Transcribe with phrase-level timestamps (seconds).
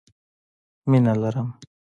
[0.89, 1.49] مينه لرم